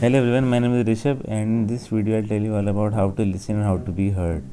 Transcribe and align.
Hello 0.00 0.18
everyone, 0.18 0.46
my 0.50 0.58
name 0.58 0.74
is 0.78 0.84
Rishabh 0.86 1.20
and 1.26 1.42
in 1.42 1.66
this 1.68 1.86
video 1.86 2.18
I'll 2.18 2.26
tell 2.28 2.42
you 2.42 2.54
all 2.54 2.68
about 2.68 2.92
how 2.92 3.12
to 3.12 3.24
listen 3.24 3.56
and 3.56 3.64
how 3.64 3.78
to 3.78 3.90
be 3.90 4.10
heard. 4.10 4.44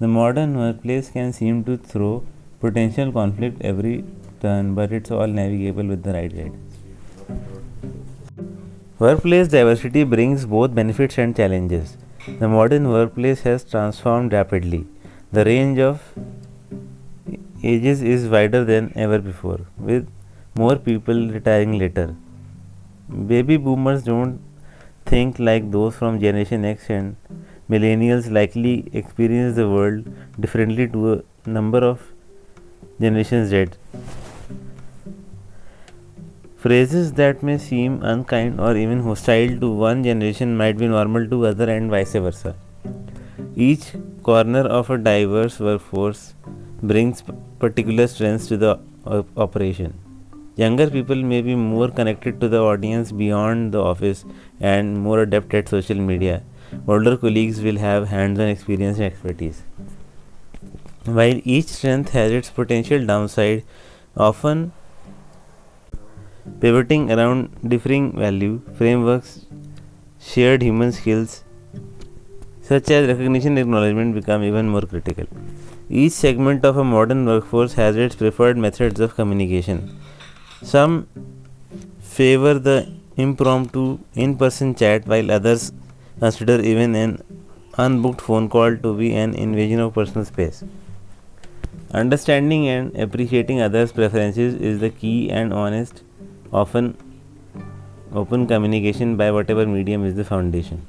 The 0.00 0.08
modern 0.08 0.58
workplace 0.58 1.10
can 1.10 1.32
seem 1.32 1.62
to 1.62 1.76
throw 1.76 2.24
potential 2.58 3.12
conflict 3.12 3.62
every 3.62 4.04
turn 4.40 4.74
but 4.74 4.90
it's 4.90 5.12
all 5.12 5.28
navigable 5.28 5.86
with 5.86 6.02
the 6.02 6.12
right 6.12 6.34
guidance. 6.34 6.74
Workplace 8.98 9.46
diversity 9.46 10.02
brings 10.02 10.44
both 10.44 10.74
benefits 10.74 11.18
and 11.18 11.36
challenges. 11.36 11.96
The 12.40 12.48
modern 12.48 12.88
workplace 12.88 13.42
has 13.42 13.62
transformed 13.62 14.32
rapidly. 14.32 14.88
The 15.30 15.44
range 15.44 15.78
of 15.78 16.02
ages 17.62 18.02
is 18.02 18.26
wider 18.28 18.64
than 18.64 18.92
ever 18.96 19.20
before, 19.20 19.60
with 19.78 20.08
more 20.56 20.74
people 20.74 21.28
retiring 21.28 21.78
later. 21.78 22.16
Baby 23.08 23.56
boomers 23.56 24.02
don't 24.02 24.47
think 25.08 25.38
like 25.38 25.70
those 25.70 25.94
from 25.96 26.20
Generation 26.20 26.64
X 26.64 26.90
and 26.90 27.16
millennials 27.70 28.30
likely 28.30 28.88
experience 28.92 29.56
the 29.56 29.68
world 29.68 30.06
differently 30.38 30.86
to 30.88 31.12
a 31.12 31.48
number 31.48 31.78
of 31.78 32.00
generations 33.00 33.48
Z. 33.48 33.66
Phrases 36.56 37.12
that 37.12 37.42
may 37.42 37.56
seem 37.56 38.02
unkind 38.02 38.60
or 38.60 38.76
even 38.76 39.00
hostile 39.00 39.60
to 39.60 39.70
one 39.70 40.02
generation 40.02 40.56
might 40.56 40.76
be 40.76 40.88
normal 40.88 41.28
to 41.28 41.46
other 41.46 41.70
and 41.70 41.90
vice 41.90 42.12
versa. 42.12 42.56
Each 43.54 43.92
corner 44.22 44.66
of 44.80 44.90
a 44.90 44.98
diverse 44.98 45.60
workforce 45.60 46.34
brings 46.82 47.22
particular 47.58 48.06
strengths 48.08 48.48
to 48.48 48.56
the 48.56 48.78
operation. 49.36 49.94
Younger 50.58 50.90
people 50.90 51.14
may 51.22 51.40
be 51.40 51.54
more 51.54 51.88
connected 51.88 52.40
to 52.40 52.48
the 52.48 52.60
audience 52.60 53.12
beyond 53.12 53.72
the 53.72 53.80
office 53.80 54.24
and 54.60 54.98
more 55.00 55.20
adept 55.20 55.54
at 55.54 55.68
social 55.68 56.00
media. 56.06 56.42
Older 56.88 57.16
colleagues 57.16 57.60
will 57.60 57.76
have 57.78 58.08
hands 58.08 58.40
on 58.40 58.48
experience 58.48 58.96
and 58.98 59.06
expertise. 59.06 59.62
While 61.04 61.40
each 61.44 61.68
strength 61.68 62.10
has 62.10 62.32
its 62.32 62.50
potential 62.50 63.06
downside, 63.06 63.62
often 64.16 64.72
pivoting 66.60 67.12
around 67.12 67.56
differing 67.74 68.10
value 68.16 68.60
frameworks, 68.74 69.46
shared 70.18 70.62
human 70.62 70.90
skills 70.90 71.44
such 72.62 72.90
as 72.90 73.06
recognition 73.06 73.52
and 73.52 73.60
acknowledgement 73.60 74.12
become 74.12 74.42
even 74.42 74.68
more 74.68 74.82
critical. 74.82 75.26
Each 75.88 76.12
segment 76.12 76.64
of 76.64 76.76
a 76.76 76.84
modern 76.84 77.24
workforce 77.26 77.74
has 77.74 77.94
its 77.96 78.16
preferred 78.16 78.58
methods 78.58 78.98
of 78.98 79.14
communication. 79.14 79.96
Some 80.62 81.08
favor 82.00 82.58
the 82.58 82.92
impromptu 83.16 84.00
in 84.14 84.36
person 84.36 84.74
chat, 84.74 85.06
while 85.06 85.30
others 85.30 85.72
consider 86.18 86.60
even 86.60 86.94
an 86.94 87.22
unbooked 87.74 88.20
phone 88.20 88.48
call 88.48 88.76
to 88.76 88.96
be 88.96 89.14
an 89.14 89.34
invasion 89.34 89.78
of 89.78 89.94
personal 89.94 90.24
space. 90.24 90.64
Understanding 91.92 92.68
and 92.68 92.94
appreciating 92.96 93.60
others' 93.60 93.92
preferences 93.92 94.54
is 94.54 94.80
the 94.80 94.90
key, 94.90 95.30
and 95.30 95.54
honest, 95.54 96.02
often 96.52 96.96
open 98.12 98.46
communication 98.46 99.16
by 99.16 99.30
whatever 99.30 99.66
medium 99.66 100.04
is 100.04 100.14
the 100.14 100.24
foundation. 100.24 100.84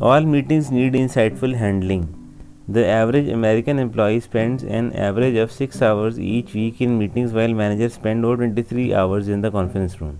All 0.00 0.20
meetings 0.22 0.70
need 0.70 0.94
insightful 0.94 1.54
handling. 1.54 2.19
The 2.74 2.86
average 2.86 3.28
American 3.28 3.80
employee 3.80 4.20
spends 4.20 4.62
an 4.62 4.92
average 4.92 5.34
of 5.34 5.50
6 5.50 5.82
hours 5.82 6.20
each 6.20 6.54
week 6.54 6.80
in 6.80 6.96
meetings 6.98 7.32
while 7.32 7.52
managers 7.52 7.94
spend 7.94 8.24
over 8.24 8.36
23 8.36 8.94
hours 8.94 9.26
in 9.26 9.40
the 9.40 9.50
conference 9.50 10.00
room. 10.00 10.16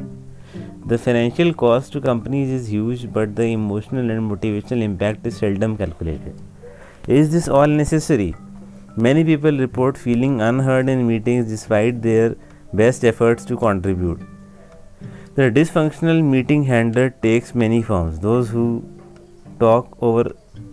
The 0.87 0.99
financial 0.99 1.55
cost 1.55 1.93
to 1.93 2.01
companies 2.01 2.51
is 2.51 2.73
huge, 2.73 3.13
but 3.13 3.37
the 3.37 3.45
emotional 3.45 4.11
and 4.11 4.29
motivational 4.29 4.83
impact 4.83 5.25
is 5.29 5.37
seldom 5.37 5.77
calculated. 5.77 6.35
Is 7.07 7.31
this 7.31 7.47
all 7.47 7.69
necessary? 7.69 8.35
Many 8.97 9.23
people 9.23 9.57
report 9.57 9.97
feeling 9.97 10.41
unheard 10.41 10.89
in 10.89 11.07
meetings 11.07 11.47
despite 11.47 12.03
their 12.03 12.35
best 12.73 13.05
efforts 13.05 13.45
to 13.45 13.57
contribute. 13.57 14.21
The 15.37 15.53
dysfunctional 15.53 16.21
meeting 16.25 16.65
handler 16.65 17.11
takes 17.11 17.55
many 17.55 17.81
forms. 17.81 18.19
Those 18.19 18.49
who 18.49 18.85
talk 19.61 19.97
over 20.01 20.33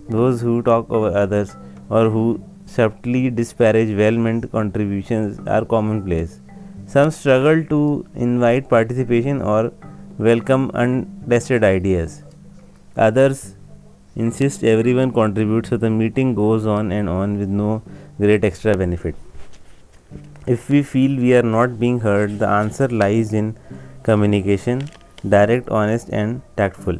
those 0.09 0.41
who 0.41 0.61
talk 0.63 0.89
over 0.89 1.15
others 1.15 1.55
or 1.89 2.09
who 2.09 2.41
subtly 2.65 3.29
disparage 3.29 3.95
well 3.97 4.11
meant 4.11 4.51
contributions 4.51 5.39
are 5.47 5.65
commonplace. 5.65 6.39
Some 6.85 7.11
struggle 7.11 7.63
to 7.65 8.05
invite 8.15 8.69
participation 8.69 9.41
or 9.41 9.71
welcome 10.17 10.71
untested 10.73 11.63
ideas. 11.63 12.23
Others 12.95 13.55
insist 14.15 14.63
everyone 14.63 15.11
contributes 15.11 15.69
so 15.69 15.77
the 15.77 15.89
meeting 15.89 16.33
goes 16.33 16.65
on 16.65 16.91
and 16.91 17.07
on 17.07 17.37
with 17.37 17.49
no 17.49 17.81
great 18.17 18.43
extra 18.43 18.75
benefit. 18.75 19.15
If 20.47 20.69
we 20.69 20.81
feel 20.81 21.19
we 21.19 21.35
are 21.35 21.43
not 21.43 21.77
being 21.79 21.99
heard, 21.99 22.39
the 22.39 22.47
answer 22.47 22.87
lies 22.87 23.33
in 23.33 23.57
communication, 24.03 24.89
direct, 25.27 25.69
honest, 25.69 26.09
and 26.09 26.41
tactful. 26.55 26.99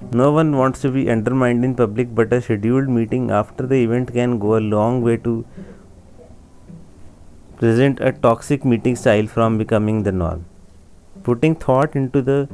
No 0.00 0.30
one 0.30 0.56
wants 0.56 0.80
to 0.82 0.90
be 0.90 1.10
undermined 1.10 1.64
in 1.64 1.74
public, 1.74 2.14
but 2.14 2.32
a 2.32 2.40
scheduled 2.40 2.88
meeting 2.88 3.30
after 3.30 3.66
the 3.66 3.76
event 3.76 4.12
can 4.12 4.38
go 4.38 4.56
a 4.56 4.60
long 4.60 5.02
way 5.02 5.16
to 5.18 5.44
prevent 7.58 7.98
a 8.00 8.12
toxic 8.12 8.64
meeting 8.64 8.94
style 8.94 9.26
from 9.26 9.58
becoming 9.58 10.04
the 10.04 10.12
norm. 10.12 10.44
Putting 11.24 11.56
thought 11.56 11.96
into 11.96 12.22
the 12.22 12.48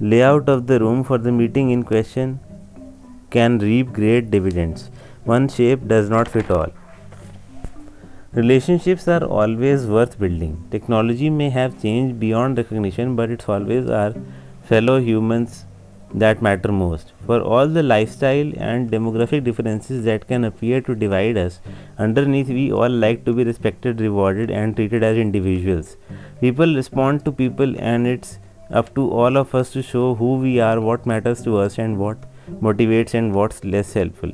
layout 0.00 0.48
of 0.48 0.66
the 0.66 0.80
room 0.80 1.04
for 1.04 1.16
the 1.18 1.30
meeting 1.30 1.70
in 1.70 1.84
question 1.84 2.40
can 3.30 3.58
reap 3.60 3.92
great 3.92 4.30
dividends. 4.30 4.90
One 5.24 5.48
shape 5.48 5.86
does 5.86 6.10
not 6.10 6.26
fit 6.26 6.50
all. 6.50 6.72
Relationships 8.32 9.06
are 9.06 9.24
always 9.24 9.86
worth 9.86 10.18
building. 10.18 10.66
Technology 10.70 11.30
may 11.30 11.50
have 11.50 11.80
changed 11.80 12.18
beyond 12.18 12.58
recognition, 12.58 13.14
but 13.14 13.30
it's 13.30 13.48
always 13.48 13.88
our 13.88 14.14
fellow 14.64 15.00
humans 15.00 15.66
that 16.14 16.42
matter 16.42 16.72
most. 16.72 17.12
For 17.26 17.40
all 17.40 17.68
the 17.68 17.82
lifestyle 17.82 18.52
and 18.56 18.90
demographic 18.90 19.44
differences 19.44 20.04
that 20.04 20.26
can 20.26 20.44
appear 20.44 20.80
to 20.82 20.94
divide 20.94 21.36
us, 21.36 21.60
underneath 21.98 22.48
we 22.48 22.72
all 22.72 22.88
like 22.88 23.24
to 23.24 23.32
be 23.32 23.44
respected, 23.44 24.00
rewarded, 24.00 24.50
and 24.50 24.74
treated 24.74 25.02
as 25.02 25.16
individuals. 25.16 25.96
People 26.40 26.74
respond 26.74 27.24
to 27.24 27.32
people, 27.32 27.78
and 27.78 28.06
it's 28.06 28.38
up 28.70 28.94
to 28.94 29.10
all 29.10 29.36
of 29.36 29.54
us 29.54 29.70
to 29.72 29.82
show 29.82 30.14
who 30.14 30.36
we 30.36 30.58
are, 30.60 30.80
what 30.80 31.06
matters 31.06 31.42
to 31.42 31.58
us, 31.58 31.78
and 31.78 31.98
what 31.98 32.18
motivates 32.60 33.14
and 33.14 33.34
what's 33.34 33.64
less 33.64 33.92
helpful. 33.92 34.32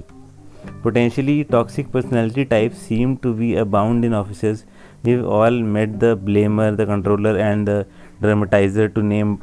Potentially 0.83 1.45
toxic 1.45 1.93
personality 1.93 2.45
types 2.45 2.79
seem 2.79 3.19
to 3.19 3.35
be 3.35 3.57
abound 3.57 4.05
in 4.05 4.15
offices. 4.15 4.65
We've 5.03 5.25
all 5.25 5.51
met 5.51 6.01
the 6.01 6.17
blamer, 6.17 6.77
the 6.77 6.87
controller, 6.87 7.37
and 7.39 7.69
the 7.69 7.87
dramatizer 8.21 8.95
to 8.95 9.03
name 9.03 9.43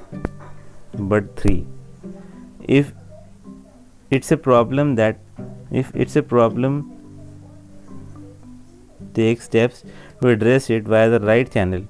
but 0.97 1.35
three 1.35 1.65
if 2.67 2.93
it's 4.11 4.31
a 4.31 4.37
problem 4.37 4.95
that 4.95 5.19
if 5.71 5.95
it's 5.95 6.15
a 6.15 6.23
problem 6.23 6.93
take 9.13 9.41
steps 9.41 9.83
to 10.21 10.29
address 10.29 10.69
it 10.69 10.83
via 10.83 11.09
the 11.09 11.19
right 11.19 11.51
channel. 11.51 11.83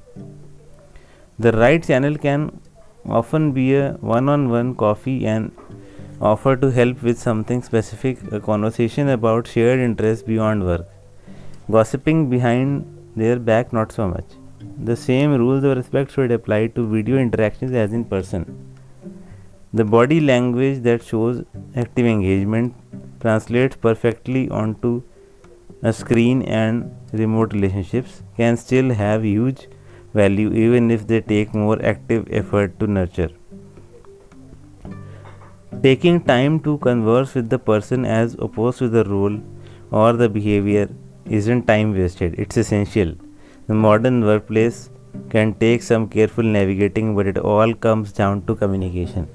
The 1.39 1.51
right 1.51 1.83
channel 1.83 2.17
can 2.17 2.59
often 3.05 3.51
be 3.51 3.75
a 3.75 3.93
one-on-one 3.99 4.75
coffee 4.75 5.25
and 5.25 5.51
offer 6.21 6.55
to 6.55 6.71
help 6.71 7.03
with 7.03 7.17
something 7.19 7.61
specific 7.61 8.19
a 8.31 8.39
conversation 8.39 9.09
about 9.09 9.47
shared 9.47 9.79
interests 9.79 10.23
beyond 10.23 10.65
work 10.65 10.87
gossiping 11.71 12.29
behind 12.29 12.85
their 13.15 13.39
back 13.39 13.71
not 13.71 13.91
so 13.91 14.07
much. 14.07 14.25
The 14.83 14.95
same 14.95 15.33
rules 15.37 15.63
of 15.63 15.77
respect 15.77 16.11
should 16.11 16.31
apply 16.31 16.67
to 16.67 16.87
video 16.87 17.17
interactions 17.17 17.71
as 17.71 17.93
in 17.93 18.05
person 18.05 18.72
the 19.79 19.83
body 19.83 20.19
language 20.19 20.83
that 20.83 21.03
shows 21.03 21.43
active 21.75 22.05
engagement 22.05 22.75
translates 23.19 23.75
perfectly 23.75 24.47
onto 24.49 25.01
a 25.81 25.91
screen 25.91 26.43
and 26.43 26.95
remote 27.11 27.53
relationships 27.53 28.21
can 28.37 28.55
still 28.55 28.93
have 28.93 29.25
huge 29.25 29.67
value 30.13 30.53
even 30.53 30.91
if 30.91 31.07
they 31.07 31.21
take 31.21 31.55
more 31.55 31.83
active 31.83 32.27
effort 32.29 32.79
to 32.79 32.85
nurture. 32.85 33.31
Taking 35.81 36.21
time 36.21 36.59
to 36.61 36.77
converse 36.77 37.33
with 37.33 37.49
the 37.49 37.57
person 37.57 38.05
as 38.05 38.35
opposed 38.35 38.77
to 38.77 38.89
the 38.89 39.03
role 39.05 39.41
or 39.89 40.13
the 40.13 40.29
behavior 40.29 40.87
isn't 41.25 41.65
time 41.65 41.93
wasted, 41.93 42.35
it's 42.37 42.57
essential. 42.57 43.15
The 43.67 43.73
modern 43.73 44.23
workplace 44.23 44.91
can 45.29 45.55
take 45.55 45.81
some 45.81 46.07
careful 46.09 46.43
navigating, 46.43 47.15
but 47.15 47.25
it 47.25 47.37
all 47.39 47.73
comes 47.73 48.11
down 48.11 48.45
to 48.45 48.55
communication. 48.55 49.27